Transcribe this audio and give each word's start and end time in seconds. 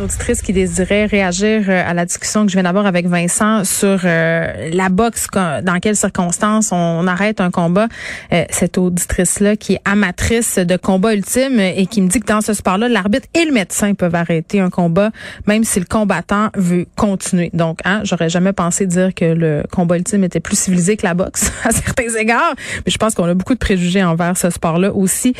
Auditrice 0.00 0.42
qui 0.42 0.52
désirait 0.52 1.06
réagir 1.06 1.64
euh, 1.68 1.82
à 1.84 1.92
la 1.92 2.04
discussion 2.04 2.44
que 2.44 2.52
je 2.52 2.56
viens 2.56 2.62
d'avoir 2.62 2.86
avec 2.86 3.06
Vincent 3.06 3.64
sur 3.64 4.00
euh, 4.04 4.70
la 4.72 4.88
boxe, 4.90 5.26
dans 5.34 5.78
quelles 5.80 5.96
circonstances 5.96 6.70
on, 6.72 7.06
arrête 7.06 7.40
un 7.40 7.50
combat. 7.50 7.88
Euh, 8.32 8.44
cette 8.50 8.78
auditrice-là 8.78 9.56
qui 9.56 9.74
est 9.74 9.80
amatrice 9.84 10.58
de 10.58 10.76
combat 10.76 11.14
ultime 11.14 11.58
et 11.58 11.86
qui 11.86 12.02
me 12.02 12.08
dit 12.08 12.20
que 12.20 12.26
dans 12.26 12.40
ce 12.40 12.52
sport-là, 12.52 12.88
l'arbitre 12.88 13.26
et 13.34 13.44
le 13.44 13.52
médecin 13.52 13.94
peuvent 13.94 14.14
arrêter 14.14 14.60
un 14.60 14.70
combat, 14.70 15.10
même 15.46 15.64
si 15.64 15.80
le 15.80 15.86
combattant 15.86 16.50
veut 16.54 16.86
continuer. 16.96 17.50
Donc, 17.52 17.80
hein, 17.84 18.02
j'aurais 18.04 18.28
jamais 18.28 18.52
pensé 18.52 18.86
dire 18.86 19.14
que 19.14 19.24
le 19.24 19.62
combat 19.72 19.96
ultime 19.96 20.22
était 20.24 20.40
plus 20.40 20.58
civilisé 20.58 20.96
que 20.96 21.06
la 21.06 21.14
boxe 21.14 21.50
à 21.64 21.70
certains 21.70 22.14
égards, 22.18 22.54
mais 22.84 22.92
je 22.92 22.98
pense 22.98 23.14
qu'on 23.14 23.24
a 23.24 23.34
beaucoup 23.34 23.54
de 23.54 23.58
préjugés 23.58 24.04
envers 24.04 24.36
ce 24.36 24.50
sport-là 24.50 24.92
aussi, 24.92 25.34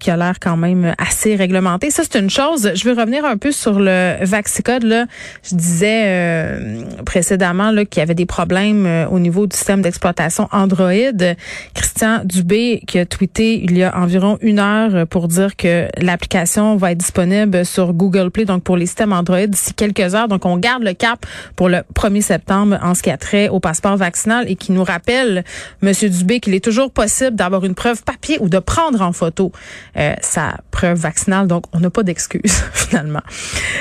qui 0.00 0.10
a 0.10 0.16
l'air 0.16 0.38
quand 0.40 0.56
même 0.56 0.94
assez 0.98 1.34
réglementé. 1.34 1.90
Ça, 1.90 2.02
c'est 2.04 2.18
une 2.18 2.30
chose. 2.30 2.72
Je 2.74 2.84
veux 2.84 2.94
revenir 2.94 3.24
un 3.24 3.36
peu 3.36 3.52
sur 3.52 3.78
le 3.80 3.95
Vaxicode, 4.22 4.84
là, 4.84 5.06
je 5.42 5.54
disais 5.54 6.04
euh, 6.06 6.82
précédemment 7.04 7.70
là, 7.70 7.84
qu'il 7.84 8.00
y 8.00 8.02
avait 8.02 8.14
des 8.14 8.26
problèmes 8.26 8.86
euh, 8.86 9.06
au 9.08 9.18
niveau 9.18 9.46
du 9.46 9.56
système 9.56 9.82
d'exploitation 9.82 10.48
Android. 10.52 10.92
Christian 11.74 12.20
Dubé 12.24 12.82
qui 12.86 12.98
a 12.98 13.06
tweeté 13.06 13.62
il 13.62 13.76
y 13.76 13.82
a 13.82 13.96
environ 13.96 14.38
une 14.40 14.58
heure 14.58 15.06
pour 15.06 15.28
dire 15.28 15.56
que 15.56 15.88
l'application 15.98 16.76
va 16.76 16.92
être 16.92 16.98
disponible 16.98 17.64
sur 17.64 17.92
Google 17.92 18.30
Play, 18.30 18.44
donc 18.44 18.62
pour 18.62 18.76
les 18.76 18.86
systèmes 18.86 19.12
Android 19.12 19.46
d'ici 19.46 19.74
quelques 19.74 20.14
heures. 20.14 20.28
Donc 20.28 20.44
on 20.44 20.56
garde 20.56 20.82
le 20.82 20.94
cap 20.94 21.24
pour 21.54 21.68
le 21.68 21.82
1er 21.94 22.22
septembre 22.22 22.78
en 22.82 22.94
ce 22.94 23.02
qui 23.02 23.10
a 23.10 23.16
trait 23.16 23.48
au 23.48 23.60
passeport 23.60 23.96
vaccinal 23.96 24.44
et 24.48 24.56
qui 24.56 24.72
nous 24.72 24.84
rappelle, 24.84 25.44
Monsieur 25.82 26.08
Dubé, 26.08 26.40
qu'il 26.40 26.54
est 26.54 26.64
toujours 26.64 26.90
possible 26.90 27.36
d'avoir 27.36 27.64
une 27.64 27.74
preuve 27.74 28.02
papier 28.02 28.38
ou 28.40 28.48
de 28.48 28.58
prendre 28.58 29.00
en 29.02 29.12
photo 29.12 29.52
euh, 29.96 30.14
sa 30.20 30.58
preuve 30.70 30.98
vaccinale. 30.98 31.46
Donc 31.46 31.64
on 31.72 31.80
n'a 31.80 31.90
pas 31.90 32.02
d'excuses 32.02 32.62
finalement. 32.72 33.22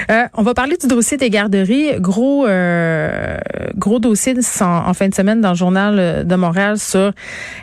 Euh, 0.10 0.28
on 0.34 0.44
va 0.44 0.54
parler 0.54 0.78
du 0.78 0.88
dossier 0.88 1.18
des 1.18 1.30
garderies. 1.30 2.00
Gros, 2.00 2.46
euh, 2.48 3.38
gros 3.76 4.00
dossier 4.00 4.36
en, 4.62 4.94
fin 4.94 5.10
de 5.10 5.16
semaine 5.16 5.42
dans 5.42 5.50
le 5.50 5.56
journal 5.56 6.26
de 6.26 6.36
Montréal 6.36 6.78
sur 6.78 7.12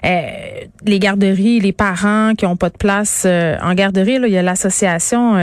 euh, 0.05 0.21
les 0.85 0.99
garderies, 0.99 1.61
les 1.61 1.73
parents 1.73 2.35
qui 2.37 2.47
ont 2.47 2.57
pas 2.57 2.71
de 2.71 2.77
place 2.77 3.27
en 3.27 3.75
garderie. 3.75 4.19
Là, 4.19 4.27
il 4.27 4.33
y 4.33 4.39
a 4.39 4.43
l'association 4.43 5.37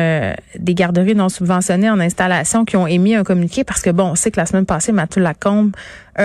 des 0.57 0.73
garderies 0.73 1.15
non 1.15 1.29
subventionnées 1.29 1.89
en 1.89 1.99
installation 1.99 2.65
qui 2.65 2.77
ont 2.77 2.87
émis 2.87 3.15
un 3.15 3.23
communiqué 3.23 3.63
parce 3.63 3.81
que 3.81 3.89
bon, 3.89 4.11
on 4.11 4.15
sait 4.15 4.31
que 4.31 4.39
la 4.39 4.45
semaine 4.45 4.65
passée, 4.65 4.91
Mathieu 4.91 5.21
Lacombe 5.21 5.71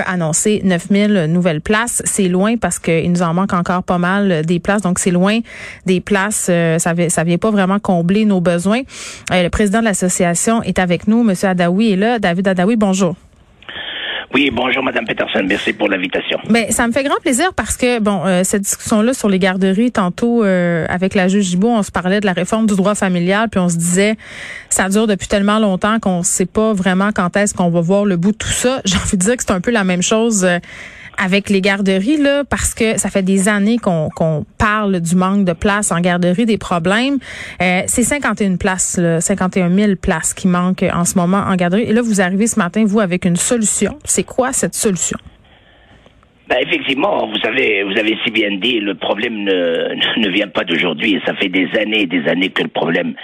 annoncé 0.07 0.61
9000 0.65 1.27
nouvelles 1.29 1.61
places. 1.61 2.03
C'est 2.05 2.29
loin 2.29 2.57
parce 2.57 2.79
qu'il 2.79 3.11
nous 3.11 3.23
en 3.23 3.35
manque 3.35 3.53
encore 3.53 3.83
pas 3.83 3.99
mal 3.99 4.45
des 4.45 4.61
places. 4.61 4.83
Donc, 4.83 4.99
c'est 4.99 5.11
loin 5.11 5.41
des 5.87 6.01
places. 6.01 6.51
ça, 6.79 6.79
ça 6.79 7.25
vient 7.25 7.39
pas 7.39 7.51
vraiment 7.51 7.79
combler 7.79 8.25
nos 8.25 8.41
besoins. 8.41 8.83
le 9.31 9.49
président 9.49 9.81
de 9.81 9.85
l'association 9.85 10.63
est 10.63 10.79
avec 10.79 11.09
nous. 11.09 11.23
Monsieur 11.23 11.49
Adaoui 11.49 11.93
est 11.93 11.97
là. 11.97 12.19
David 12.19 12.49
Adaoui, 12.49 12.77
bonjour. 12.77 13.17
Oui, 14.35 14.51
bonjour 14.53 14.83
Madame 14.83 15.07
Peterson, 15.07 15.45
merci 15.47 15.73
pour 15.73 15.89
l'invitation. 15.89 16.41
Ben, 16.51 16.69
ça 16.71 16.89
me 16.89 16.93
fait 16.93 17.05
grand 17.05 17.21
plaisir 17.21 17.55
parce 17.55 17.77
que 17.77 18.01
bon, 18.01 18.27
euh, 18.27 18.43
cette 18.43 18.63
discussion-là 18.63 19.15
sur 19.15 19.29
les 19.29 19.39
garderies, 19.39 19.93
tantôt 19.93 20.43
euh, 20.43 20.87
avec 20.89 21.15
la 21.15 21.29
juge 21.29 21.45
Gibault, 21.45 21.69
on 21.69 21.85
se 21.85 21.93
parlait 21.93 22.19
de 22.19 22.27
la 22.27 22.33
réforme 22.33 22.67
du 22.67 22.75
droit 22.75 22.97
familial, 22.97 23.49
puis 23.49 23.61
on 23.61 23.69
se 23.69 23.77
disait 23.77 24.17
ça 24.71 24.89
dure 24.89 25.07
depuis 25.07 25.29
tellement 25.29 25.61
longtemps 25.61 26.01
qu'on 26.01 26.25
sait 26.25 26.47
pas 26.47 26.73
vraiment 26.73 27.11
quand 27.15 27.37
est-ce 27.37 27.55
qu'on 27.55 27.71
va 27.71 27.81
voir 27.81 28.05
le 28.07 28.17
bout 28.17 28.33
de 28.33 28.37
tout 28.37 28.49
ça. 28.49 28.81
J'ai 28.85 28.97
envie 28.97 29.17
de 29.17 29.23
dire 29.23 29.37
que 29.37 29.45
c'est 29.47 29.53
un 29.53 29.61
peu 29.61 29.71
la 29.71 29.85
même 29.85 30.03
chose. 30.03 30.45
Euh, 30.45 30.59
avec 31.23 31.51
les 31.51 31.61
garderies, 31.61 32.17
là, 32.17 32.45
parce 32.45 32.75
que 32.75 32.99
ça 32.99 33.11
fait 33.11 33.23
des 33.23 33.49
années 33.49 33.79
qu'on 33.79 34.45
parle 34.59 35.01
du 35.01 35.17
manque 35.17 35.45
de 35.45 35.53
place 35.53 35.93
en 35.93 36.01
garderie, 36.01 36.47
des 36.47 36.59
problèmes. 36.59 37.19
Euh, 37.63 37.83
c'est 37.87 38.03
51 38.03 38.57
places, 38.57 38.99
là, 38.99 39.21
51 39.21 39.71
000 39.71 39.93
places 40.01 40.35
qui 40.35 40.49
manquent 40.49 40.85
en 40.93 41.05
ce 41.05 41.19
moment 41.19 41.39
en 41.39 41.57
garderie. 41.57 41.83
Et 41.83 41.93
là, 41.93 42.03
vous 42.03 42.21
arrivez 42.21 42.47
ce 42.47 42.59
matin, 42.59 42.85
vous, 42.87 43.01
avec 43.01 43.25
une 43.25 43.37
solution. 43.37 43.99
C'est 44.05 44.25
quoi 44.25 44.53
cette 44.53 44.75
solution? 44.75 45.19
Ben 46.47 46.59
effectivement, 46.61 47.27
vous 47.27 47.49
avez 47.49 47.85
vous 47.85 47.99
avez 47.99 48.19
si 48.23 48.31
bien 48.31 48.51
dit, 48.59 48.79
le 48.79 48.95
problème 48.95 49.45
ne, 49.45 49.95
ne 50.19 50.29
vient 50.29 50.49
pas 50.49 50.65
d'aujourd'hui. 50.65 51.19
Ça 51.25 51.35
fait 51.35 51.49
des 51.49 51.69
années 51.79 52.03
et 52.03 52.07
des 52.07 52.29
années 52.29 52.51
que 52.51 52.63
le 52.63 52.69
problème 52.69 53.15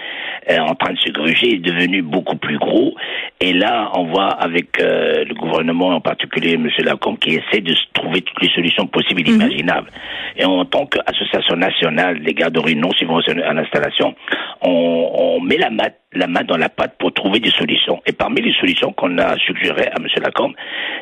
en 0.49 0.75
train 0.75 0.93
de 0.93 0.99
se 0.99 1.11
gruger, 1.11 1.55
est 1.55 1.59
devenu 1.59 2.03
beaucoup 2.03 2.37
plus 2.37 2.59
gros. 2.59 2.95
Et 3.41 3.53
là, 3.53 3.91
on 3.95 4.05
voit 4.05 4.29
avec 4.29 4.81
euh, 4.81 5.25
le 5.25 5.35
gouvernement, 5.35 5.89
en 5.89 6.01
particulier 6.01 6.55
M. 6.55 6.69
Lacombe, 6.85 7.19
qui 7.19 7.35
essaie 7.35 7.61
de 7.61 7.75
trouver 7.93 8.23
toutes 8.23 8.43
les 8.43 8.51
solutions 8.51 8.87
possibles 8.87 9.23
et 9.23 9.31
mhm. 9.31 9.41
imaginables. 9.41 9.91
Et 10.37 10.45
en 10.45 10.65
tant 10.65 10.87
qu'association 10.87 11.57
nationale 11.57 12.23
des 12.23 12.35
garderies 12.35 12.77
non 12.77 12.91
subventionnées 12.93 13.43
à 13.43 13.53
l'installation, 13.53 14.15
on, 14.63 15.11
on 15.15 15.41
met 15.41 15.57
la 15.57 15.71
main 15.71 15.89
la 16.13 16.27
main 16.27 16.43
dans 16.43 16.57
la 16.57 16.69
pâte 16.69 16.97
pour 16.99 17.13
trouver 17.13 17.39
des 17.39 17.51
solutions. 17.51 18.03
Et 18.05 18.13
parmi 18.13 18.41
les 18.41 18.53
solutions 18.55 18.93
qu'on 18.93 19.17
a 19.19 19.37
suggérées 19.37 19.87
à 19.87 19.95
M. 20.01 20.07
Lacombe, 20.21 20.55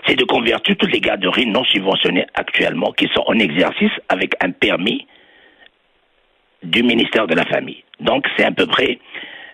c'est 0.07 0.17
de 0.17 0.25
convertir 0.25 0.77
toutes 0.77 0.93
les 0.93 1.01
garderies 1.01 1.47
non 1.47 1.65
subventionnées 1.65 2.27
actuellement 2.35 2.93
qui 2.93 3.09
sont 3.15 3.25
en 3.27 3.39
exercice 3.39 3.93
avec 4.09 4.35
un 4.45 4.51
permis 4.51 5.07
du 6.63 6.83
ministère 6.83 7.27
de 7.27 7.35
la 7.35 7.45
Famille. 7.47 7.83
Donc 8.01 8.27
c'est 8.37 8.45
à 8.45 8.51
peu 8.51 8.67
près 8.67 8.99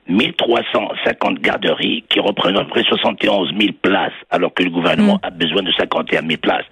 1350 0.09 1.41
garderies 1.41 2.05
qui 2.09 2.21
représentent 2.21 2.69
près 2.69 2.83
71 2.83 3.53
000 3.59 3.73
places, 3.81 4.13
alors 4.31 4.53
que 4.53 4.63
le 4.63 4.71
gouvernement 4.71 5.15
mm. 5.15 5.27
a 5.27 5.31
besoin 5.31 5.63
de 5.63 5.73
51 5.73 6.21
000 6.21 6.37
places. 6.41 6.67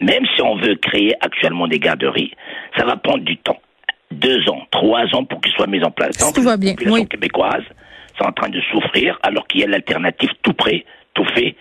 Même 0.00 0.24
si 0.34 0.42
on 0.42 0.56
veut 0.56 0.74
créer 0.76 1.14
actuellement 1.20 1.68
des 1.68 1.78
garderies, 1.78 2.32
ça 2.76 2.84
va 2.84 2.96
prendre 2.96 3.24
du 3.24 3.36
temps. 3.36 3.60
Deux 4.10 4.48
ans, 4.48 4.62
trois 4.70 5.04
ans 5.14 5.24
pour 5.24 5.40
qu'ils 5.40 5.52
soient 5.52 5.66
mis 5.66 5.82
en 5.84 5.90
place. 5.90 6.16
Donc, 6.18 6.34
tout 6.34 6.42
va 6.42 6.56
bien. 6.56 6.74
oui. 6.86 7.06
québécoise 7.06 7.62
sont 8.18 8.26
en 8.26 8.32
train 8.32 8.50
de 8.50 8.60
souffrir 8.72 9.18
alors 9.22 9.46
qu'il 9.46 9.60
y 9.60 9.64
a 9.64 9.68
l'alternative 9.68 10.30
tout 10.42 10.52
prêt, 10.52 10.84
tout 11.14 11.24
fait 11.34 11.54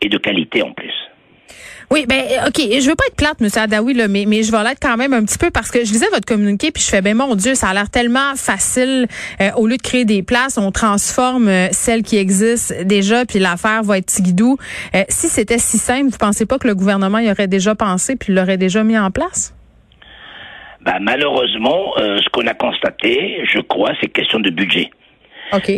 et 0.00 0.08
de 0.08 0.16
qualité 0.16 0.62
en 0.62 0.72
plus. 0.72 0.94
Oui, 1.90 2.04
ben 2.06 2.22
OK, 2.46 2.58
je 2.58 2.88
veux 2.88 2.94
pas 2.94 3.04
être 3.06 3.16
plate, 3.16 3.40
M. 3.40 3.48
Adaoui, 3.54 3.94
là, 3.94 4.08
mais, 4.08 4.24
mais 4.26 4.42
je 4.42 4.52
vais 4.52 4.62
l'être 4.62 4.80
quand 4.80 4.96
même 4.96 5.12
un 5.12 5.24
petit 5.24 5.38
peu 5.38 5.50
parce 5.50 5.70
que 5.70 5.84
je 5.84 5.92
lisais 5.92 6.08
votre 6.12 6.26
communiqué 6.26 6.70
puis 6.70 6.82
je 6.82 6.88
fais, 6.88 7.00
ben 7.00 7.16
mon 7.16 7.34
Dieu, 7.34 7.54
ça 7.54 7.68
a 7.68 7.74
l'air 7.74 7.90
tellement 7.90 8.34
facile. 8.36 9.06
Euh, 9.40 9.50
au 9.56 9.66
lieu 9.66 9.76
de 9.76 9.82
créer 9.82 10.04
des 10.04 10.22
places, 10.22 10.58
on 10.58 10.70
transforme 10.70 11.48
euh, 11.48 11.68
celles 11.72 12.02
qui 12.02 12.16
existent 12.18 12.74
déjà, 12.84 13.24
puis 13.24 13.38
l'affaire 13.38 13.82
va 13.82 13.98
être 13.98 14.06
tigidou. 14.06 14.58
Euh, 14.94 15.04
si 15.08 15.28
c'était 15.28 15.58
si 15.58 15.78
simple, 15.78 16.10
vous 16.10 16.18
pensez 16.18 16.46
pas 16.46 16.58
que 16.58 16.68
le 16.68 16.74
gouvernement 16.74 17.18
y 17.18 17.30
aurait 17.30 17.48
déjà 17.48 17.74
pensé 17.74 18.16
puis 18.16 18.32
l'aurait 18.32 18.58
déjà 18.58 18.84
mis 18.84 18.98
en 18.98 19.10
place? 19.10 19.54
Ben, 20.82 20.98
malheureusement, 21.00 21.94
ce 21.96 22.28
qu'on 22.30 22.46
a 22.46 22.54
constaté, 22.54 23.40
je 23.52 23.60
crois, 23.60 23.92
c'est 24.00 24.08
question 24.08 24.40
de 24.40 24.50
budget. 24.50 24.90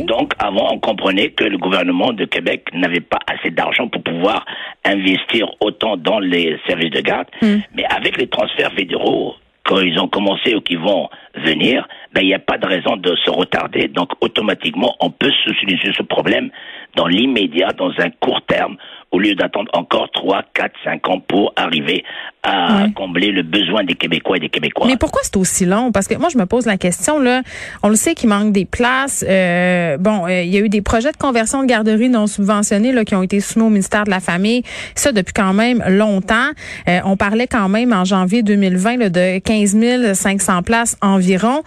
Donc, 0.05 0.33
avant, 0.39 0.73
on 0.73 0.79
comprenait 0.79 1.31
que 1.31 1.45
le 1.45 1.59
gouvernement 1.59 2.13
de 2.13 2.25
Québec 2.25 2.67
n'avait 2.73 3.01
pas 3.01 3.19
assez 3.27 3.51
d'argent 3.51 3.89
pour 3.89 4.03
pouvoir 4.03 4.45
investir 4.85 5.49
autant 5.61 5.97
dans 5.97 6.19
les 6.19 6.59
services 6.67 6.91
de 6.91 7.01
garde. 7.01 7.29
Hmm. 7.43 7.59
Mais 7.75 7.85
avec 7.85 8.17
les 8.17 8.29
transferts 8.29 8.73
fédéraux, 8.73 9.35
quand 9.65 9.81
ils 9.81 9.99
ont 10.01 10.09
commencé 10.09 10.55
ou 10.55 10.61
qui 10.61 10.77
vont 10.77 11.09
venir, 11.45 11.87
ben, 12.13 12.23
il 12.23 12.27
n'y 12.27 12.35
a 12.35 12.39
pas 12.41 12.59
de 12.59 12.67
raison 12.67 12.97
de 12.97 13.15
se 13.25 13.31
retarder. 13.31 13.89
Donc, 13.89 14.11
automatiquement, 14.21 14.97
on 15.01 15.11
peut 15.11 15.31
solutionner 15.45 15.79
ce 15.97 16.03
problème 16.03 16.51
dans 16.97 17.07
l'immédiat, 17.07 17.69
dans 17.77 17.93
un 17.99 18.11
court 18.11 18.43
terme, 18.47 18.77
au 19.13 19.19
lieu 19.19 19.35
d'attendre 19.35 19.71
encore 19.75 20.11
3, 20.11 20.43
4, 20.55 20.73
5 20.85 21.09
ans 21.09 21.21
pour 21.21 21.53
arriver 21.57 22.05
à 22.43 22.87
combler 22.95 23.33
le 23.33 23.43
besoin 23.43 23.85
des 23.85 23.95
Québécois 23.95 24.39
et 24.39 24.41
des 24.41 24.49
Québécois. 24.49 24.87
Mais 24.87 24.97
pourquoi 24.97 25.21
c'est 25.25 25.37
aussi 25.37 25.67
long? 25.67 25.93
Parce 25.93 26.09
que 26.09 26.15
moi, 26.15 26.29
je 26.33 26.39
me 26.39 26.47
pose 26.47 26.67
la 26.67 26.79
question, 26.79 27.19
là, 27.19 27.43
on 27.83 27.89
le 27.89 27.97
sait 27.97 28.15
qu'il 28.15 28.29
manque 28.29 28.53
des 28.53 28.65
places. 28.65 29.25
Euh, 29.29 29.99
bon, 29.99 30.27
euh, 30.27 30.43
il 30.43 30.51
y 30.51 30.57
a 30.57 30.61
eu 30.61 30.69
des 30.69 30.81
projets 30.81 31.13
de 31.13 31.17
conversion 31.17 31.63
de 31.63 31.67
garderies 31.67 32.09
non 32.09 32.27
subventionnés 32.27 32.93
là, 32.93 33.05
qui 33.05 33.15
ont 33.15 33.23
été 33.23 33.41
soumis 33.41 33.67
au 33.67 33.71
ministère 33.71 34.05
de 34.05 34.11
la 34.11 34.21
Famille, 34.21 34.63
ça 34.95 35.13
depuis 35.13 35.35
quand 35.35 35.53
même 35.53 35.85
longtemps. 35.89 36.51
Euh, 36.89 37.01
on 37.05 37.17
parlait 37.17 37.47
quand 37.47 37.69
même 37.69 37.93
en 37.93 38.05
janvier 38.05 38.43
2020 38.43 38.97
là, 38.97 39.09
de 39.11 39.39
15 39.39 40.15
500 40.15 40.63
places 40.63 40.97
environ. 41.03 41.63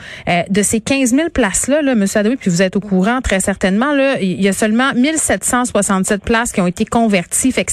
de 0.50 0.62
ces 0.64 0.82
15 0.82 1.12
000 1.12 1.30
places-là, 1.30 1.82
là, 1.82 1.92
M. 1.94 2.06
Adoui, 2.16 2.36
puis 2.36 2.50
vous 2.50 2.62
êtes 2.62 2.76
au 2.76 2.80
courant 2.80 3.22
très 3.22 3.40
certainement, 3.40 3.94
là, 3.94 4.20
il 4.22 4.42
y 4.42 4.48
a 4.48 4.54
seulement 4.54 4.94
1767 4.96 6.24
places 6.24 6.52
qui 6.52 6.62
ont 6.62 6.68
été 6.68 6.86
converties 6.86 7.52
fait 7.52 7.64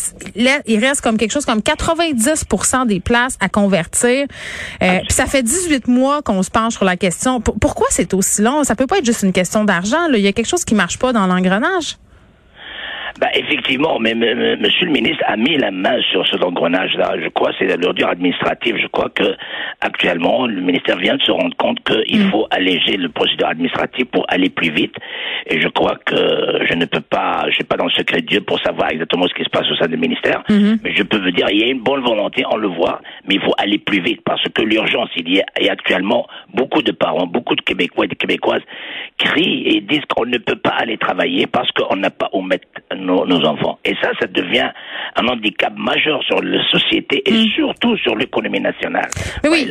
il 0.67 0.79
reste 0.79 1.00
comme 1.00 1.17
quelque 1.17 1.32
chose 1.32 1.44
comme 1.44 1.62
90 1.62 2.44
des 2.91 3.01
places 3.01 3.39
à 3.41 3.49
convertir. 3.49 4.27
Euh, 4.83 4.99
puis 4.99 5.15
ça 5.15 5.25
fait 5.25 5.43
18 5.43 5.89
mois 5.89 6.21
qu'on 6.21 6.43
se 6.43 6.51
penche 6.51 6.75
sur 6.75 6.85
la 6.85 6.97
question. 6.97 7.41
pourquoi 7.41 7.87
c'est 7.91 8.13
aussi 8.13 8.43
long? 8.43 8.65
Ça 8.65 8.75
peut 8.75 8.87
pas 8.87 8.99
être 8.99 9.07
juste 9.07 9.23
une 9.23 9.33
question 9.33 9.65
d'argent. 9.65 10.07
Il 10.13 10.21
y 10.21 10.29
a 10.29 10.33
quelque 10.33 10.49
chose 10.49 10.65
qui 10.65 10.75
marche 10.75 10.99
pas 10.99 11.13
dans 11.13 11.27
l'engrenage. 11.27 11.97
Bah, 13.20 13.28
effectivement, 13.34 13.99
mais, 14.00 14.14
Monsieur 14.14 14.87
le 14.87 14.93
ministre 14.93 15.22
a 15.26 15.37
mis 15.37 15.56
la 15.58 15.70
main 15.70 16.00
sur 16.11 16.26
ce 16.26 16.37
engrenage-là. 16.43 17.17
Je 17.22 17.28
crois 17.28 17.50
c'est 17.58 17.67
l'ordure 17.76 18.08
administrative. 18.08 18.76
Je 18.81 18.87
crois 18.87 19.11
que 19.11 19.37
actuellement 19.81 20.46
le 20.46 20.61
ministère 20.61 20.96
vient 20.96 21.17
de 21.17 21.22
se 21.22 21.31
rendre 21.31 21.55
compte 21.56 21.78
qu'il 21.84 22.25
mm. 22.26 22.31
faut 22.31 22.46
alléger 22.50 22.96
le 22.96 23.11
procédure 23.11 23.49
administratif 23.49 24.06
pour 24.06 24.25
aller 24.28 24.49
plus 24.49 24.70
vite. 24.70 24.94
Et 25.46 25.61
je 25.61 25.69
crois 25.69 25.96
que 26.05 26.17
je 26.17 26.75
ne 26.75 26.87
peux 26.87 27.00
pas, 27.00 27.44
je 27.49 27.56
suis 27.56 27.64
pas 27.64 27.76
dans 27.76 27.84
le 27.84 27.90
secret 27.90 28.22
de 28.22 28.26
Dieu 28.26 28.40
pour 28.40 28.58
savoir 28.61 28.90
exactement 28.90 29.26
ce 29.28 29.34
qui 29.34 29.44
se 29.44 29.50
passe 29.50 29.70
au 29.70 29.76
sein 29.76 29.87
du 29.87 29.96
ministère, 29.96 30.43
mm-hmm. 30.49 30.78
mais 30.82 30.94
je 30.94 31.02
peux 31.02 31.19
vous 31.19 31.31
dire 31.31 31.46
il 31.50 31.61
y 31.61 31.64
a 31.64 31.70
une 31.70 31.81
bonne 31.81 32.02
volonté, 32.02 32.44
on 32.50 32.56
le 32.56 32.69
voit, 32.69 33.00
mais 33.26 33.34
il 33.34 33.40
faut 33.40 33.55
aller 33.58 33.78
plus 33.78 34.00
vite 34.00 34.20
parce 34.25 34.43
que 34.43 34.62
l'urgence 34.62 35.11
il 35.17 35.34
y 35.34 35.40
a 35.40 35.44
et 35.58 35.69
actuellement 35.69 36.26
beaucoup 36.55 36.82
de 36.82 36.93
parents, 36.93 37.26
beaucoup 37.26 37.55
de 37.55 37.61
Québécois 37.62 38.06
et 38.06 38.08
de 38.08 38.14
Québécoises 38.14 38.62
crient 39.19 39.64
et 39.67 39.81
disent 39.81 40.05
qu'on 40.08 40.25
ne 40.25 40.38
peut 40.38 40.56
pas 40.56 40.70
aller 40.70 40.96
travailler 40.96 41.46
parce 41.46 41.70
qu'on 41.72 41.96
n'a 41.96 42.11
pas 42.11 42.31
où 42.32 42.43
mettre 42.43 42.67
nos, 42.96 43.10
enfants. 43.11 43.79
Et 43.85 43.95
ça, 44.03 44.11
ça 44.21 44.27
devient 44.27 44.71
un 45.17 45.27
handicap 45.27 45.73
majeur 45.77 46.23
sur 46.25 46.41
la 46.43 46.62
société 46.71 47.23
et 47.27 47.33
mm. 47.33 47.49
surtout 47.57 47.97
sur 47.99 48.17
l'économie 48.17 48.61
nationale. 48.61 49.09
Mais 49.43 49.49
oui, 49.49 49.71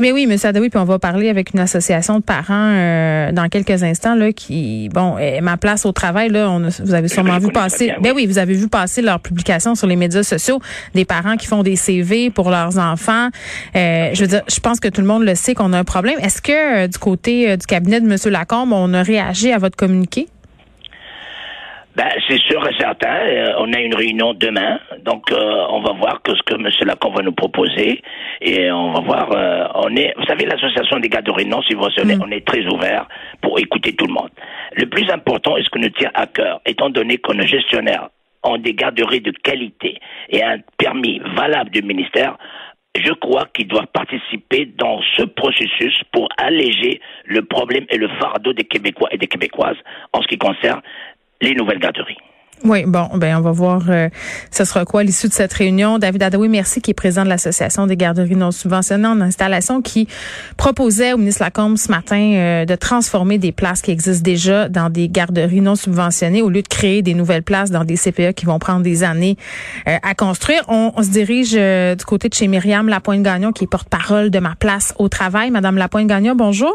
mais 0.00 0.12
oui, 0.12 0.26
M. 0.30 0.36
Adawi, 0.42 0.70
puis 0.70 0.78
on 0.78 0.84
va 0.84 0.98
parler 0.98 1.28
avec 1.28 1.52
une 1.52 1.60
association 1.60 2.18
de 2.18 2.24
parents 2.24 2.72
euh, 2.72 3.32
dans 3.32 3.48
quelques 3.48 3.82
instants 3.82 4.14
là, 4.14 4.32
qui, 4.32 4.88
bon, 4.92 5.16
ma 5.42 5.56
place 5.56 5.84
au 5.86 5.92
travail 5.92 6.28
là, 6.28 6.50
on 6.50 6.68
vous 6.68 6.94
avez 6.94 7.08
sûrement 7.08 7.38
vu 7.38 7.50
passer. 7.50 7.92
Ben 8.00 8.12
oui. 8.14 8.26
vous 8.26 8.38
avez 8.38 8.54
vu 8.54 8.68
passer 8.68 9.02
leur 9.02 9.20
publication 9.20 9.74
sur 9.74 9.86
les 9.86 9.96
médias 9.96 10.22
sociaux 10.22 10.60
des 10.94 11.04
parents 11.04 11.36
qui 11.36 11.46
font 11.46 11.62
des 11.62 11.76
CV 11.76 12.30
pour 12.30 12.50
leurs 12.50 12.78
enfants. 12.78 13.28
Euh, 13.76 14.10
je 14.12 14.20
veux 14.20 14.26
dire, 14.26 14.42
je 14.48 14.60
pense 14.60 14.80
que 14.80 14.88
tout 14.88 15.00
le 15.00 15.06
monde 15.06 15.24
le 15.24 15.34
sait 15.34 15.54
qu'on 15.54 15.72
a 15.72 15.78
un 15.78 15.84
problème. 15.84 16.18
Est-ce 16.20 16.42
que 16.42 16.84
euh, 16.84 16.86
du 16.86 16.98
côté 16.98 17.56
du 17.56 17.66
cabinet 17.66 18.00
de 18.00 18.06
M. 18.06 18.16
Lacombe, 18.32 18.72
on 18.72 18.92
a 18.94 19.02
réagi 19.02 19.52
à 19.52 19.58
votre 19.58 19.76
communiqué? 19.76 20.28
Ben, 21.98 22.10
c'est 22.28 22.38
sûr 22.38 22.64
et 22.64 22.74
certain. 22.78 23.26
Euh, 23.26 23.54
on 23.58 23.72
a 23.72 23.80
une 23.80 23.92
réunion 23.96 24.32
demain, 24.32 24.78
donc 25.04 25.32
euh, 25.32 25.66
on 25.68 25.80
va 25.80 25.94
voir 25.94 26.22
que 26.22 26.32
ce 26.32 26.42
que 26.44 26.54
M. 26.54 26.68
Lacombe 26.86 27.16
va 27.16 27.22
nous 27.22 27.32
proposer 27.32 28.00
et 28.40 28.70
on 28.70 28.92
va 28.92 29.00
voir. 29.00 29.32
Euh, 29.32 29.66
on 29.74 29.96
est, 29.96 30.14
vous 30.16 30.24
savez, 30.26 30.46
l'association 30.46 31.00
des 31.00 31.08
gardes 31.08 31.26
de 31.26 31.32
réunion 31.32 31.60
subventionnés, 31.62 32.14
mm. 32.14 32.22
on 32.22 32.30
est 32.30 32.46
très 32.46 32.64
ouvert 32.66 33.08
pour 33.40 33.58
écouter 33.58 33.96
tout 33.96 34.06
le 34.06 34.12
monde. 34.12 34.30
Le 34.76 34.86
plus 34.86 35.10
important, 35.10 35.56
est 35.56 35.64
ce 35.64 35.70
que 35.70 35.80
nous 35.80 35.88
tient 35.88 36.12
à 36.14 36.28
cœur, 36.28 36.60
étant 36.66 36.88
donné 36.88 37.18
qu'on 37.18 37.36
est 37.36 37.48
gestionnaire 37.48 38.10
ont 38.44 38.58
des 38.58 38.74
garderies 38.74 39.20
de 39.20 39.32
qualité 39.32 39.98
et 40.28 40.44
un 40.44 40.58
permis 40.76 41.20
valable 41.34 41.70
du 41.70 41.82
ministère, 41.82 42.38
je 42.94 43.12
crois 43.12 43.46
qu'ils 43.52 43.66
doivent 43.66 43.88
participer 43.92 44.66
dans 44.66 45.00
ce 45.16 45.24
processus 45.24 46.00
pour 46.12 46.28
alléger 46.38 47.00
le 47.24 47.42
problème 47.42 47.86
et 47.90 47.96
le 47.96 48.08
fardeau 48.20 48.52
des 48.52 48.64
Québécois 48.64 49.08
et 49.10 49.18
des 49.18 49.26
Québécoises 49.26 49.76
en 50.12 50.22
ce 50.22 50.28
qui 50.28 50.38
concerne 50.38 50.80
les 51.40 51.54
nouvelles 51.54 51.78
garderies. 51.80 52.18
Oui, 52.64 52.84
bon, 52.86 53.08
ben 53.14 53.36
on 53.38 53.40
va 53.40 53.52
voir 53.52 53.82
euh, 53.88 54.08
ce 54.50 54.64
sera 54.64 54.84
quoi 54.84 55.04
l'issue 55.04 55.28
de 55.28 55.32
cette 55.32 55.52
réunion. 55.52 55.98
David 55.98 56.24
Adaoui, 56.24 56.48
merci, 56.48 56.80
qui 56.80 56.90
est 56.90 56.94
président 56.94 57.22
de 57.22 57.28
l'Association 57.28 57.86
des 57.86 57.96
garderies 57.96 58.34
non 58.34 58.50
subventionnées 58.50 59.06
en 59.06 59.20
installation, 59.20 59.80
qui 59.80 60.08
proposait 60.56 61.12
au 61.12 61.18
ministre 61.18 61.42
Lacombe 61.44 61.76
ce 61.76 61.90
matin 61.90 62.32
euh, 62.34 62.64
de 62.64 62.74
transformer 62.74 63.38
des 63.38 63.52
places 63.52 63.80
qui 63.80 63.92
existent 63.92 64.24
déjà 64.24 64.68
dans 64.68 64.90
des 64.90 65.08
garderies 65.08 65.60
non 65.60 65.76
subventionnées 65.76 66.42
au 66.42 66.50
lieu 66.50 66.62
de 66.62 66.68
créer 66.68 67.02
des 67.02 67.14
nouvelles 67.14 67.44
places 67.44 67.70
dans 67.70 67.84
des 67.84 67.96
CPE 67.96 68.32
qui 68.32 68.44
vont 68.44 68.58
prendre 68.58 68.82
des 68.82 69.04
années 69.04 69.36
euh, 69.86 69.96
à 70.02 70.14
construire. 70.14 70.62
On, 70.66 70.92
on 70.96 71.02
se 71.02 71.10
dirige 71.10 71.52
du 71.52 72.04
côté 72.04 72.28
de 72.28 72.34
chez 72.34 72.48
Myriam 72.48 72.88
Lapointe-Gagnon, 72.88 73.52
qui 73.52 73.64
est 73.64 73.68
porte-parole 73.68 74.30
de 74.30 74.38
ma 74.40 74.56
place 74.56 74.94
au 74.98 75.08
travail. 75.08 75.50
Madame 75.50 75.76
Lapointe-Gagnon, 75.76 76.34
bonjour. 76.34 76.74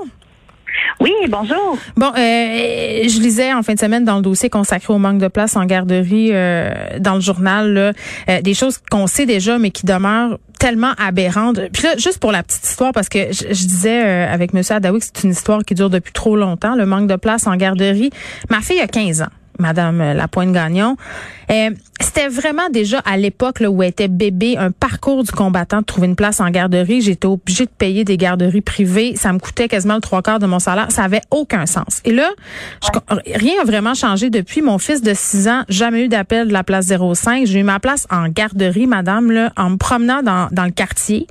Oui, 0.99 1.11
bonjour. 1.27 1.77
Bon, 1.97 2.07
euh, 2.07 2.11
je 2.17 3.19
lisais 3.19 3.53
en 3.53 3.63
fin 3.63 3.73
de 3.73 3.79
semaine 3.79 4.05
dans 4.05 4.17
le 4.17 4.21
dossier 4.21 4.49
consacré 4.49 4.93
au 4.93 4.97
manque 4.97 5.19
de 5.19 5.27
place 5.27 5.55
en 5.55 5.65
garderie 5.65 6.29
euh, 6.31 6.97
dans 6.99 7.15
le 7.15 7.21
journal 7.21 7.93
euh, 8.29 8.41
des 8.41 8.53
choses 8.53 8.77
qu'on 8.89 9.07
sait 9.07 9.25
déjà 9.25 9.57
mais 9.57 9.71
qui 9.71 9.85
demeurent 9.85 10.39
tellement 10.59 10.93
aberrantes. 10.97 11.59
Puis 11.73 11.83
là, 11.83 11.97
juste 11.97 12.19
pour 12.19 12.31
la 12.31 12.41
petite 12.41 12.63
histoire, 12.63 12.93
parce 12.93 13.09
que 13.09 13.33
je, 13.33 13.47
disais 13.47 14.01
avec 14.01 14.53
M. 14.53 14.61
Adawi 14.69 14.99
que 14.99 15.05
c'est 15.05 15.23
une 15.25 15.31
histoire 15.31 15.65
qui 15.65 15.75
dure 15.75 15.89
depuis 15.89 16.13
trop 16.13 16.37
longtemps, 16.37 16.75
le 16.75 16.85
manque 16.85 17.07
de 17.07 17.17
place 17.17 17.47
en 17.47 17.55
garderie. 17.57 18.11
Ma 18.49 18.61
fille 18.61 18.79
a 18.79 18.87
15 18.87 19.23
ans. 19.23 19.27
Madame 19.59 20.13
Lapointe-Gagnon. 20.13 20.95
Euh, 21.51 21.71
c'était 21.99 22.27
vraiment 22.27 22.69
déjà 22.71 22.99
à 22.99 23.17
l'époque 23.17 23.63
où 23.67 23.81
elle 23.81 23.89
était 23.89 24.07
bébé 24.07 24.57
un 24.57 24.71
parcours 24.71 25.23
du 25.23 25.31
combattant 25.31 25.79
de 25.79 25.85
trouver 25.85 26.07
une 26.07 26.15
place 26.15 26.39
en 26.39 26.49
garderie. 26.49 27.01
J'étais 27.01 27.27
obligée 27.27 27.65
de 27.65 27.71
payer 27.71 28.03
des 28.03 28.17
garderies 28.17 28.61
privées. 28.61 29.15
Ça 29.15 29.33
me 29.33 29.39
coûtait 29.39 29.67
quasiment 29.67 29.95
le 29.95 30.01
trois 30.01 30.21
quarts 30.21 30.39
de 30.39 30.45
mon 30.45 30.59
salaire. 30.59 30.91
Ça 30.91 31.03
avait 31.03 31.21
aucun 31.31 31.65
sens. 31.65 32.01
Et 32.05 32.11
là, 32.11 32.29
rien 33.33 33.57
n'a 33.57 33.63
vraiment 33.63 33.93
changé 33.93 34.29
depuis. 34.29 34.61
Mon 34.61 34.77
fils 34.77 35.01
de 35.01 35.13
6 35.13 35.47
ans, 35.47 35.63
jamais 35.69 36.05
eu 36.05 36.07
d'appel 36.07 36.47
de 36.47 36.53
la 36.53 36.63
place 36.63 36.87
05. 36.87 37.45
J'ai 37.45 37.59
eu 37.59 37.63
ma 37.63 37.79
place 37.79 38.07
en 38.11 38.27
garderie, 38.27 38.87
madame, 38.87 39.31
là, 39.31 39.51
en 39.57 39.71
me 39.71 39.77
promenant 39.77 40.21
dans, 40.21 40.49
dans 40.51 40.65
le 40.65 40.71
quartier 40.71 41.27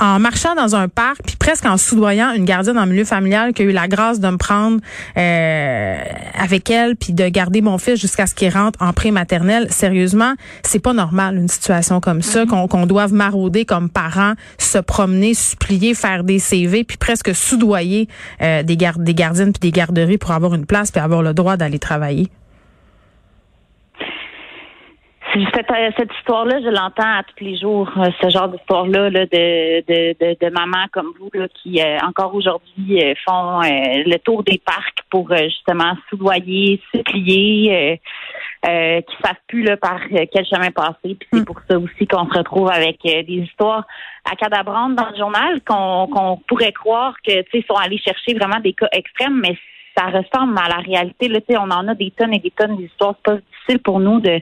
en 0.00 0.18
marchant 0.18 0.54
dans 0.54 0.74
un 0.74 0.88
parc, 0.88 1.22
puis 1.26 1.36
presque 1.36 1.66
en 1.66 1.76
soudoyant 1.76 2.32
une 2.32 2.46
gardienne 2.46 2.78
en 2.78 2.86
milieu 2.86 3.04
familial 3.04 3.52
qui 3.52 3.62
a 3.62 3.64
eu 3.66 3.72
la 3.72 3.86
grâce 3.86 4.18
de 4.18 4.28
me 4.28 4.38
prendre 4.38 4.80
euh, 5.16 5.96
avec 6.38 6.70
elle, 6.70 6.96
puis 6.96 7.12
de 7.12 7.28
garder 7.28 7.60
mon 7.60 7.76
fils 7.76 8.00
jusqu'à 8.00 8.26
ce 8.26 8.34
qu'il 8.34 8.50
rentre 8.50 8.80
en 8.82 8.94
pré-maternelle. 8.94 9.59
Sérieusement, 9.68 10.34
c'est 10.62 10.78
pas 10.78 10.92
normal 10.92 11.36
une 11.36 11.48
situation 11.48 12.00
comme 12.00 12.22
ça, 12.22 12.44
mm-hmm. 12.44 12.68
qu'on 12.68 12.86
doive 12.86 13.12
marauder 13.12 13.64
comme 13.64 13.90
parents, 13.90 14.34
se 14.58 14.78
promener, 14.78 15.34
supplier, 15.34 15.94
faire 15.94 16.24
des 16.24 16.38
CV, 16.38 16.84
puis 16.84 16.96
presque 16.96 17.34
soudoyer 17.34 18.08
euh, 18.42 18.62
des, 18.62 18.76
gardes, 18.76 19.02
des 19.02 19.14
gardiennes 19.14 19.52
puis 19.52 19.60
des 19.60 19.72
garderies 19.72 20.18
pour 20.18 20.32
avoir 20.32 20.54
une 20.54 20.66
place 20.66 20.90
puis 20.90 21.00
avoir 21.00 21.22
le 21.22 21.34
droit 21.34 21.56
d'aller 21.56 21.78
travailler. 21.78 22.28
Cette, 25.32 25.70
euh, 25.70 25.90
cette 25.96 26.10
histoire-là, 26.18 26.60
je 26.60 26.68
l'entends 26.68 27.18
à 27.18 27.22
tous 27.22 27.44
les 27.44 27.56
jours, 27.56 27.88
euh, 27.96 28.10
ce 28.20 28.30
genre 28.30 28.48
d'histoire-là 28.48 29.10
de, 29.10 29.24
de, 29.24 30.16
de, 30.18 30.36
de 30.40 30.50
mamans 30.50 30.86
comme 30.92 31.12
vous 31.20 31.30
là, 31.34 31.46
qui, 31.48 31.80
euh, 31.80 31.98
encore 32.04 32.34
aujourd'hui, 32.34 33.00
font 33.24 33.60
le 33.60 34.16
tour 34.18 34.42
des 34.42 34.60
parcs 34.64 34.98
pour 35.08 35.32
justement 35.36 35.94
soudoyer, 36.08 36.80
supplier, 36.92 38.00
euh, 38.66 39.00
qui 39.02 39.16
savent 39.24 39.36
plus 39.46 39.62
là, 39.62 39.76
par 39.76 40.00
quel 40.08 40.44
chemin 40.46 40.70
passer. 40.70 41.14
Puis 41.14 41.28
c'est 41.32 41.40
mm. 41.40 41.44
pour 41.44 41.60
ça 41.68 41.78
aussi 41.78 42.06
qu'on 42.06 42.28
se 42.28 42.38
retrouve 42.38 42.70
avec 42.70 42.98
des 43.02 43.44
histoires 43.44 43.86
à 44.30 44.34
cadabrantes 44.34 44.96
dans 44.96 45.10
le 45.10 45.16
journal 45.16 45.60
qu'on 45.62 46.08
qu'on 46.08 46.38
pourrait 46.48 46.72
croire 46.72 47.14
que 47.24 47.42
tu 47.42 47.50
sais 47.52 47.64
sont 47.68 47.76
allés 47.76 47.98
chercher 47.98 48.34
vraiment 48.34 48.60
des 48.60 48.72
cas 48.72 48.88
extrêmes, 48.92 49.40
mais 49.40 49.56
ça 49.96 50.06
ressemble 50.06 50.58
à 50.58 50.68
la 50.68 50.82
réalité. 50.82 51.28
Là, 51.28 51.40
on 51.58 51.70
en 51.70 51.88
a 51.88 51.94
des 51.94 52.10
tonnes 52.10 52.34
et 52.34 52.38
des 52.38 52.50
tonnes 52.50 52.76
d'histoires. 52.76 53.14
C'est 53.16 53.34
pas 53.34 53.40
difficile 53.60 53.78
pour 53.80 54.00
nous 54.00 54.20
de, 54.20 54.40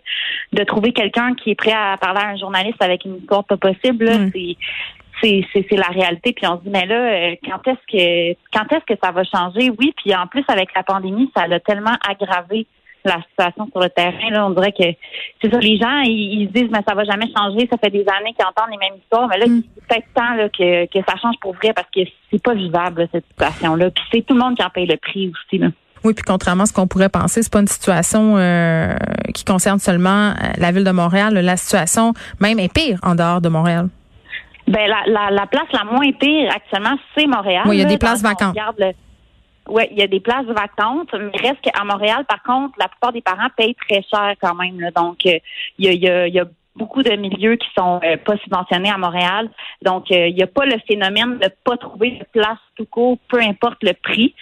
de 0.52 0.64
trouver 0.64 0.92
quelqu'un 0.92 1.34
qui 1.34 1.50
est 1.50 1.54
prêt 1.54 1.72
à 1.72 1.96
parler 1.96 2.20
à 2.20 2.28
un 2.28 2.36
journaliste 2.36 2.82
avec 2.82 3.04
une 3.04 3.16
histoire 3.16 3.44
pas 3.44 3.56
possible. 3.56 4.08
C'est 5.20 5.44
c'est 5.52 5.76
la 5.76 5.88
réalité. 5.88 6.32
Puis 6.32 6.46
on 6.46 6.58
se 6.58 6.62
dit, 6.62 6.70
mais 6.70 6.86
là, 6.86 6.94
euh, 6.94 7.34
quand 7.44 7.66
est-ce 7.66 7.86
que 7.90 8.38
quand 8.52 8.72
est-ce 8.72 8.84
que 8.84 8.98
ça 9.02 9.10
va 9.10 9.24
changer? 9.24 9.70
Oui, 9.76 9.92
puis 9.96 10.14
en 10.14 10.28
plus, 10.28 10.44
avec 10.46 10.68
la 10.76 10.84
pandémie, 10.84 11.28
ça 11.36 11.48
l'a 11.48 11.58
tellement 11.58 11.96
aggravé 12.08 12.66
la 13.04 13.20
situation 13.28 13.66
sur 13.70 13.80
le 13.80 13.88
terrain. 13.90 14.30
Là, 14.30 14.46
on 14.46 14.50
dirait 14.50 14.72
que 14.72 14.84
c'est 15.40 15.50
ça, 15.50 15.58
les 15.58 15.76
gens, 15.78 16.00
ils, 16.04 16.48
se 16.48 16.52
disent 16.52 16.70
mais 16.70 16.82
ça 16.86 16.94
va 16.94 17.04
jamais 17.04 17.26
changer, 17.36 17.68
ça 17.70 17.78
fait 17.78 17.90
des 17.90 18.04
années 18.08 18.34
qu'ils 18.34 18.46
entendent 18.46 18.70
les 18.70 18.78
mêmes 18.78 18.98
histoires, 18.98 19.28
mais 19.28 19.38
là, 19.38 19.46
mm. 19.46 19.62
c'est 19.74 19.86
peut-être 19.86 20.14
temps 20.14 20.34
là, 20.34 20.48
que, 20.48 20.86
que 20.86 21.04
ça 21.08 21.16
change 21.16 21.36
pour 21.40 21.54
vrai 21.54 21.72
parce 21.74 21.88
que 21.94 22.00
c'est 22.30 22.42
pas 22.42 22.54
vivable 22.54 23.08
cette 23.12 23.26
situation-là. 23.26 23.90
Puis 23.90 24.04
c'est 24.12 24.26
tout 24.26 24.34
le 24.34 24.40
monde 24.40 24.56
qui 24.56 24.62
en 24.62 24.70
paye 24.70 24.86
le 24.86 24.96
prix 24.96 25.30
aussi. 25.30 25.58
Là. 25.58 25.68
Oui, 26.04 26.14
puis 26.14 26.24
contrairement 26.26 26.64
à 26.64 26.66
ce 26.66 26.72
qu'on 26.72 26.86
pourrait 26.86 27.08
penser, 27.08 27.42
c'est 27.42 27.52
pas 27.52 27.60
une 27.60 27.68
situation 27.68 28.36
euh, 28.36 28.94
qui 29.34 29.44
concerne 29.44 29.78
seulement 29.78 30.30
euh, 30.30 30.52
la 30.56 30.72
ville 30.72 30.84
de 30.84 30.90
Montréal. 30.90 31.34
La 31.34 31.56
situation 31.56 32.12
même 32.40 32.58
est 32.58 32.72
pire 32.72 32.98
en 33.02 33.14
dehors 33.14 33.40
de 33.40 33.48
Montréal. 33.48 33.88
Ben 34.66 34.86
la, 34.86 35.30
la, 35.30 35.46
place 35.46 35.66
la 35.72 35.84
moins 35.84 36.12
pire 36.12 36.50
actuellement, 36.54 36.96
c'est 37.16 37.26
Montréal. 37.26 37.62
Oui, 37.66 37.76
il 37.76 37.80
y 37.80 37.84
a 37.84 37.88
des 37.88 37.96
places 37.96 38.22
vacantes. 38.22 38.56
Oui, 39.68 39.82
il 39.90 39.98
y 39.98 40.02
a 40.02 40.06
des 40.06 40.20
places 40.20 40.46
vacantes, 40.46 41.12
mais 41.12 41.38
reste 41.40 41.60
qu'à 41.60 41.84
Montréal, 41.84 42.24
par 42.26 42.42
contre, 42.42 42.74
la 42.78 42.88
plupart 42.88 43.12
des 43.12 43.20
parents 43.20 43.48
payent 43.56 43.74
très 43.74 44.02
cher 44.02 44.34
quand 44.40 44.54
même. 44.54 44.78
Donc, 44.96 45.18
euh, 45.26 45.38
il 45.78 45.86
y, 45.86 46.08
a, 46.08 46.26
y, 46.26 46.32
y, 46.32 46.40
a, 46.40 46.44
beaucoup 46.78 47.02
de 47.02 47.14
milieux 47.16 47.56
qui 47.56 47.68
sont 47.76 48.00
euh, 48.04 48.16
pas 48.16 48.36
subventionnés 48.38 48.90
à 48.90 48.98
Montréal. 48.98 49.50
Donc, 49.82 50.10
euh, 50.10 50.28
il 50.28 50.34
n'y 50.34 50.42
a 50.42 50.46
pas 50.46 50.64
le 50.64 50.78
phénomène 50.86 51.38
de 51.38 51.50
pas 51.64 51.76
trouver 51.76 52.12
de 52.12 52.24
place 52.32 52.58
tout 52.76 52.86
court, 52.86 53.18
peu 53.28 53.40
importe 53.40 53.82
le 53.82 53.92
prix. 53.92 54.34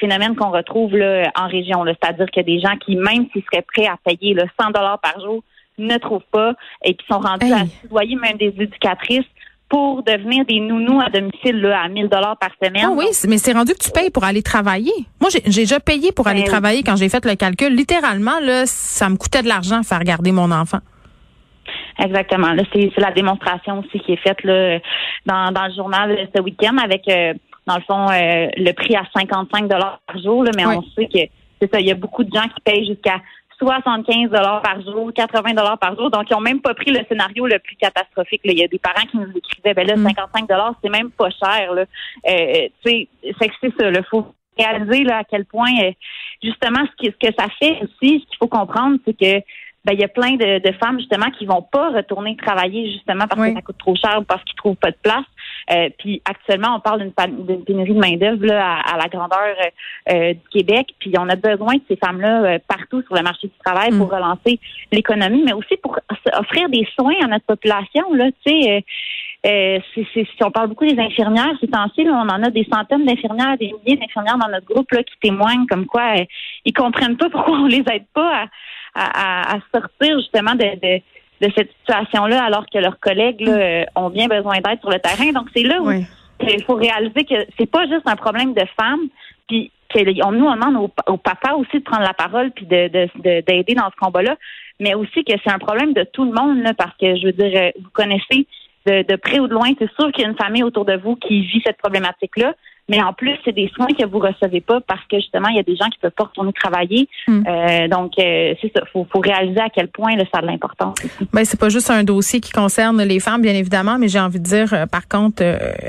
phénomène 0.00 0.34
qu'on 0.34 0.50
retrouve 0.50 0.96
là, 0.96 1.30
en 1.36 1.46
région. 1.46 1.84
C'est-à-dire 1.84 2.26
qu'il 2.26 2.42
y 2.42 2.46
a 2.52 2.56
des 2.56 2.60
gens 2.60 2.76
qui, 2.76 2.96
même 2.96 3.26
s'ils 3.32 3.44
seraient 3.50 3.64
prêts 3.74 3.86
à 3.86 3.96
payer 4.04 4.34
le 4.34 4.44
100 4.60 4.70
dollars 4.70 4.98
par 5.00 5.20
jour, 5.20 5.42
ne 5.78 5.96
trouvent 5.98 6.20
pas 6.32 6.54
et 6.84 6.94
qui 6.94 7.06
sont 7.06 7.20
rendus 7.20 7.52
à 7.52 7.64
citoyer 7.82 8.16
même 8.16 8.36
des 8.36 8.52
éducatrices 8.58 9.26
pour 9.68 10.02
devenir 10.02 10.44
des 10.46 10.60
nounous 10.60 11.00
à 11.00 11.10
domicile 11.10 11.60
là, 11.60 11.82
à 11.82 11.88
1000 11.88 12.08
dollars 12.08 12.38
par 12.38 12.50
semaine. 12.62 12.84
Ah 12.86 12.90
oui, 12.90 13.06
mais 13.28 13.38
c'est 13.38 13.52
rendu 13.52 13.72
que 13.74 13.84
tu 13.84 13.90
payes 13.90 14.10
pour 14.10 14.24
aller 14.24 14.42
travailler. 14.42 14.92
Moi, 15.20 15.30
j'ai 15.30 15.40
déjà 15.40 15.78
payé 15.78 16.10
pour 16.10 16.26
aller 16.26 16.42
ben 16.42 16.48
travailler 16.48 16.82
quand 16.82 16.96
j'ai 16.96 17.08
fait 17.08 17.24
le 17.24 17.34
calcul. 17.34 17.74
Littéralement, 17.74 18.40
là, 18.40 18.64
ça 18.66 19.08
me 19.10 19.16
coûtait 19.16 19.42
de 19.42 19.48
l'argent 19.48 19.82
faire 19.82 20.04
garder 20.04 20.32
mon 20.32 20.50
enfant. 20.50 20.78
Exactement. 21.98 22.52
Là, 22.52 22.62
c'est 22.72 22.96
la 22.98 23.10
démonstration 23.10 23.80
aussi 23.80 23.98
qui 24.00 24.12
est 24.12 24.22
faite 24.22 24.42
là, 24.44 24.78
dans, 25.26 25.52
dans 25.52 25.66
le 25.66 25.74
journal 25.74 26.28
ce 26.34 26.40
week-end 26.40 26.76
avec, 26.78 27.08
euh, 27.08 27.34
dans 27.66 27.76
le 27.76 27.82
fond, 27.82 28.06
euh, 28.10 28.48
le 28.56 28.72
prix 28.72 28.94
à 28.94 29.02
55 29.14 29.68
dollars 29.68 30.00
par 30.06 30.18
jour. 30.22 30.44
Là, 30.44 30.52
mais 30.56 30.66
on 30.66 30.82
sait 30.96 31.06
que 31.06 31.18
c'est 31.60 31.72
ça. 31.72 31.80
Il 31.80 31.86
y 31.86 31.90
a 31.90 31.96
beaucoup 31.96 32.22
de 32.22 32.32
gens 32.32 32.46
qui 32.48 32.60
payent 32.64 32.86
jusqu'à 32.86 33.20
75 33.58 34.30
dollars 34.30 34.62
par 34.62 34.80
jour, 34.82 35.10
80 35.12 35.54
dollars 35.54 35.78
par 35.78 35.96
jour. 35.96 36.10
Donc, 36.10 36.26
ils 36.30 36.34
ont 36.34 36.40
même 36.40 36.60
pas 36.60 36.74
pris 36.74 36.92
le 36.92 37.00
scénario 37.08 37.46
le 37.46 37.58
plus 37.58 37.76
catastrophique. 37.76 38.40
Il 38.44 38.58
y 38.58 38.62
a 38.62 38.68
des 38.68 38.78
parents 38.78 39.06
qui 39.10 39.16
nous 39.16 39.30
écrivaient, 39.36 39.74
ben 39.74 39.86
là, 39.86 39.96
55 39.96 40.42
mm. 40.42 40.46
dollars, 40.46 40.74
c'est 40.82 40.90
même 40.90 41.10
pas 41.10 41.30
cher. 41.30 41.74
Là. 41.74 41.84
Euh, 42.28 42.68
c'est 42.84 43.08
c'est 43.40 43.72
ça. 43.78 43.88
Il 43.90 44.04
faut 44.08 44.26
réaliser 44.56 45.04
là, 45.04 45.18
à 45.18 45.24
quel 45.24 45.44
point, 45.44 45.72
euh, 45.82 45.92
justement, 46.42 46.84
ce, 46.86 46.96
qui, 46.96 47.06
ce 47.12 47.28
que 47.28 47.34
ça 47.36 47.48
fait 47.58 47.78
aussi, 47.82 48.20
ce 48.20 48.26
qu'il 48.26 48.38
faut 48.38 48.48
comprendre, 48.48 48.98
c'est 49.04 49.16
que 49.16 49.44
ben, 49.88 49.94
il 49.94 50.00
y 50.00 50.04
a 50.04 50.08
plein 50.08 50.32
de, 50.32 50.58
de, 50.58 50.72
femmes 50.72 50.98
justement 50.98 51.30
qui 51.30 51.46
vont 51.46 51.62
pas 51.62 51.88
retourner 51.88 52.36
travailler 52.36 52.92
justement 52.92 53.26
parce 53.26 53.40
que 53.40 53.54
ça 53.54 53.62
coûte 53.62 53.78
trop 53.78 53.96
cher 53.96 54.18
ou 54.20 54.22
parce 54.22 54.44
qu'ils 54.44 54.56
trouvent 54.56 54.76
pas 54.76 54.90
de 54.90 54.98
place. 55.02 55.24
Euh, 55.70 55.88
puis 55.98 56.20
actuellement, 56.26 56.76
on 56.76 56.80
parle 56.80 57.10
d'une 57.10 57.64
pénurie 57.64 57.94
de 57.94 57.98
main 57.98 58.16
d'œuvre 58.18 58.52
à, 58.52 58.80
à, 58.80 58.98
la 58.98 59.08
grandeur 59.08 59.54
euh, 60.12 60.34
du 60.34 60.48
Québec. 60.52 60.88
Puis 60.98 61.14
on 61.18 61.26
a 61.30 61.36
besoin 61.36 61.76
de 61.76 61.80
ces 61.88 61.96
femmes-là 61.96 62.42
euh, 62.42 62.58
partout 62.68 63.00
sur 63.00 63.14
le 63.14 63.22
marché 63.22 63.46
du 63.46 63.58
travail 63.64 63.88
pour 63.96 64.08
mm. 64.08 64.14
relancer 64.14 64.60
l'économie, 64.92 65.42
mais 65.42 65.54
aussi 65.54 65.78
pour 65.82 65.98
offrir 66.34 66.68
des 66.68 66.86
soins 66.94 67.14
à 67.22 67.26
notre 67.26 67.46
population. 67.46 68.12
Là, 68.12 68.26
tu 68.44 68.52
sais. 68.52 68.84
Euh, 69.46 69.78
si 69.94 70.26
on 70.42 70.50
parle 70.50 70.68
beaucoup 70.68 70.84
des 70.84 70.98
infirmières, 70.98 71.52
c'est 71.60 71.70
temps-ci, 71.70 72.04
on 72.06 72.28
en 72.28 72.42
a 72.42 72.50
des 72.50 72.66
centaines 72.72 73.04
d'infirmières, 73.04 73.56
des 73.56 73.72
milliers 73.72 73.96
d'infirmières 73.96 74.36
dans 74.36 74.48
notre 74.48 74.66
groupe 74.66 74.90
là, 74.90 75.04
qui 75.04 75.14
témoignent 75.22 75.66
comme 75.66 75.86
quoi 75.86 76.18
euh, 76.18 76.24
ils 76.64 76.72
comprennent 76.72 77.16
pas 77.16 77.30
pourquoi 77.30 77.58
on 77.58 77.66
les 77.66 77.84
aide 77.92 78.06
pas 78.12 78.46
à, 78.98 79.54
à, 79.54 79.58
sortir 79.72 80.18
justement 80.18 80.54
de, 80.54 80.64
de, 80.64 81.46
de 81.46 81.52
cette 81.56 81.70
situation-là 81.80 82.42
alors 82.42 82.66
que 82.72 82.78
leurs 82.78 82.98
collègues 82.98 83.40
là, 83.40 83.52
euh, 83.52 83.84
ont 83.94 84.10
bien 84.10 84.26
besoin 84.26 84.56
d'aide 84.60 84.80
sur 84.80 84.90
le 84.90 84.98
terrain. 84.98 85.32
Donc 85.32 85.48
c'est 85.54 85.62
là 85.62 85.80
où 85.80 85.90
il 85.90 86.64
faut 86.64 86.74
réaliser 86.74 87.24
que 87.24 87.34
c'est 87.58 87.70
pas 87.70 87.86
juste 87.86 88.06
un 88.06 88.16
problème 88.16 88.54
de 88.54 88.64
femmes, 88.78 89.08
puis 89.48 89.72
on, 89.94 90.32
nous 90.32 90.46
on 90.46 90.54
demande 90.54 90.90
aux, 91.06 91.16
papas 91.16 91.54
aussi 91.54 91.78
de 91.78 91.84
prendre 91.84 92.02
la 92.02 92.14
parole 92.14 92.50
puis 92.50 92.66
de 92.66 92.88
d'aider 92.88 93.74
de, 93.74 93.80
dans 93.80 93.90
ce 93.90 93.96
combat-là, 93.96 94.36
mais 94.80 94.94
aussi 94.94 95.24
que 95.24 95.32
c'est 95.42 95.50
un 95.50 95.58
problème 95.58 95.92
de 95.92 96.04
tout 96.04 96.24
le 96.24 96.32
monde 96.32 96.62
là, 96.62 96.74
parce 96.74 96.96
que 97.00 97.16
je 97.16 97.26
veux 97.26 97.32
dire, 97.32 97.72
vous 97.80 97.90
connaissez 97.92 98.46
de, 98.86 99.02
de 99.02 99.16
près 99.16 99.38
ou 99.40 99.48
de 99.48 99.54
loin, 99.54 99.70
c'est 99.78 99.90
sûr 99.98 100.12
qu'il 100.12 100.22
y 100.22 100.26
a 100.26 100.30
une 100.30 100.36
famille 100.36 100.62
autour 100.62 100.84
de 100.84 100.96
vous 100.96 101.16
qui 101.16 101.42
vit 101.42 101.62
cette 101.64 101.78
problématique-là. 101.78 102.54
Mais 102.88 103.02
en 103.02 103.12
plus, 103.12 103.36
c'est 103.44 103.52
des 103.52 103.70
soins 103.74 103.86
que 103.86 104.06
vous 104.06 104.18
recevez 104.18 104.62
pas 104.62 104.80
parce 104.80 105.04
que 105.10 105.16
justement, 105.16 105.48
il 105.48 105.56
y 105.56 105.60
a 105.60 105.62
des 105.62 105.76
gens 105.76 105.88
qui 105.90 105.98
peuvent 105.98 106.10
pas 106.10 106.24
retourner 106.24 106.52
travailler. 106.54 107.08
Hmm. 107.26 107.42
Euh, 107.46 107.88
donc, 107.88 108.12
euh, 108.18 108.54
c'est 108.60 108.72
ça. 108.74 108.82
Faut, 108.92 109.06
faut 109.12 109.20
réaliser 109.20 109.60
à 109.60 109.68
quel 109.68 109.88
point 109.88 110.16
là, 110.16 110.24
ça 110.32 110.38
a 110.38 110.42
de 110.42 110.46
l'importance. 110.46 110.96
Ben 111.32 111.44
c'est 111.44 111.60
pas 111.60 111.68
juste 111.68 111.90
un 111.90 112.02
dossier 112.02 112.40
qui 112.40 112.50
concerne 112.50 113.02
les 113.02 113.20
femmes, 113.20 113.42
bien 113.42 113.54
évidemment, 113.54 113.98
mais 113.98 114.08
j'ai 114.08 114.20
envie 114.20 114.40
de 114.40 114.44
dire, 114.44 114.72
euh, 114.72 114.86
par 114.86 115.06
contre, 115.06 115.42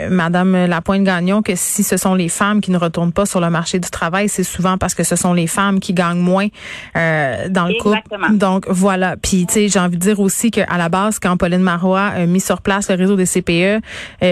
Madame 0.10 0.66
Lapointe 0.66 1.04
Gagnon, 1.04 1.42
que 1.42 1.54
si 1.56 1.84
ce 1.84 1.96
sont 1.96 2.16
les 2.16 2.30
femmes 2.30 2.60
qui 2.60 2.72
ne 2.72 2.78
retournent 2.78 3.14
pas 3.14 3.26
sur 3.26 3.40
le 3.40 3.50
marché 3.50 3.80
du 3.80 3.90
travail, 3.90 4.28
c'est 4.28 4.44
souvent 4.44 4.78
parce 4.78 4.94
que 4.94 5.04
ce 5.04 5.16
sont 5.16 5.34
les 5.34 5.48
femmes 5.48 5.80
qui 5.80 5.94
gagnent 5.94 6.20
moins 6.20 6.48
dans 6.96 7.68
le 7.68 7.76
Exactement. 7.76 8.28
couple. 8.28 8.38
Donc 8.38 8.66
voilà. 8.68 9.16
Puis 9.18 9.46
tu 9.46 9.54
sais, 9.54 9.68
j'ai 9.70 9.80
envie 9.80 9.98
de 9.98 10.02
dire 10.02 10.20
aussi 10.20 10.52
qu'à 10.52 10.78
la 10.78 10.90
base, 10.90 11.20
quand 11.20 11.38
Pauline 11.38 11.62
Marois 11.62 12.08
a 12.08 12.26
mis 12.26 12.42
sur 12.42 12.62
place 12.62 12.90
le 12.90 12.96
réseau 12.96 13.16
des 13.16 13.26
CPE, 13.26 13.82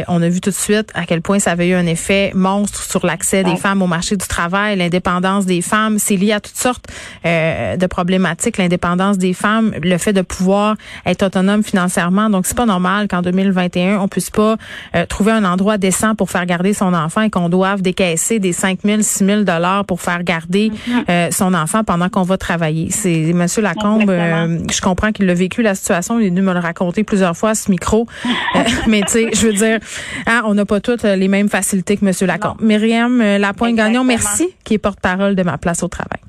on 0.07 0.21
a 0.21 0.29
vu 0.29 0.41
tout 0.41 0.49
de 0.49 0.55
suite 0.55 0.91
à 0.93 1.05
quel 1.05 1.21
point 1.21 1.39
ça 1.39 1.51
avait 1.51 1.69
eu 1.69 1.73
un 1.73 1.85
effet 1.85 2.31
sur 2.65 3.05
l'accès 3.05 3.43
des 3.43 3.55
femmes 3.55 3.81
au 3.81 3.87
marché 3.87 4.15
du 4.15 4.27
travail, 4.27 4.77
l'indépendance 4.77 5.45
des 5.45 5.61
femmes. 5.61 5.99
C'est 5.99 6.15
lié 6.15 6.33
à 6.33 6.39
toutes 6.39 6.57
sortes 6.57 6.85
euh, 7.25 7.77
de 7.77 7.85
problématiques. 7.87 8.57
L'indépendance 8.57 9.17
des 9.17 9.33
femmes, 9.33 9.73
le 9.81 9.97
fait 9.97 10.13
de 10.13 10.21
pouvoir 10.21 10.75
être 11.05 11.23
autonome 11.23 11.63
financièrement. 11.63 12.29
Donc, 12.29 12.45
c'est 12.45 12.57
pas 12.57 12.65
normal 12.65 13.07
qu'en 13.07 13.21
2021, 13.21 13.99
on 13.99 14.07
puisse 14.07 14.29
pas 14.29 14.57
euh, 14.95 15.05
trouver 15.05 15.31
un 15.31 15.43
endroit 15.43 15.77
décent 15.77 16.15
pour 16.15 16.29
faire 16.29 16.45
garder 16.45 16.73
son 16.73 16.93
enfant 16.93 17.21
et 17.21 17.29
qu'on 17.29 17.49
doive 17.49 17.81
décaisser 17.81 18.39
des 18.39 18.53
5 18.53 18.79
000, 18.83 19.01
6 19.01 19.25
000 19.25 19.41
dollars 19.43 19.85
pour 19.85 20.01
faire 20.01 20.23
garder 20.23 20.69
mm-hmm. 20.69 21.03
euh, 21.09 21.27
son 21.31 21.53
enfant 21.53 21.83
pendant 21.83 22.09
qu'on 22.09 22.23
va 22.23 22.37
travailler. 22.37 22.89
C'est 22.91 23.33
Monsieur 23.33 23.61
Lacombe, 23.61 24.09
je 24.09 24.81
comprends 24.81 25.11
qu'il 25.11 25.29
a 25.29 25.33
vécu 25.33 25.61
la 25.61 25.75
situation. 25.75 26.19
Il 26.19 26.27
est 26.27 26.29
venu 26.29 26.41
me 26.41 26.53
le 26.53 26.59
raconter 26.59 27.03
plusieurs 27.03 27.35
fois 27.35 27.51
à 27.51 27.55
ce 27.55 27.69
micro. 27.69 28.07
mais 28.87 29.01
tu 29.01 29.11
sais, 29.11 29.29
je 29.33 29.47
veux 29.47 29.53
dire, 29.53 29.79
hein, 30.25 30.41
on 30.45 30.53
n'a 30.53 30.65
pas 30.65 30.79
toutes 30.79 31.03
les 31.03 31.27
mêmes 31.27 31.49
facilités 31.49 31.97
que 31.97 32.05
Monsieur 32.05 32.27
Lacombe. 32.27 32.46
Myriam 32.59 33.21
euh, 33.21 33.37
Lapointe-Gagnon, 33.37 34.03
merci, 34.03 34.49
qui 34.63 34.75
est 34.75 34.77
porte-parole 34.77 35.35
de 35.35 35.43
ma 35.43 35.57
place 35.57 35.83
au 35.83 35.87
travail. 35.87 36.19